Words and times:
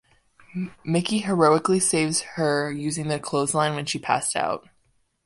Mickey 0.83 1.19
heroically 1.19 1.79
saves 1.79 2.21
her 2.35 2.71
using 2.71 3.07
the 3.07 3.19
clothesline 3.19 3.75
when 3.75 3.85
she 3.85 3.99
passed 3.99 4.35
out. 4.35 4.67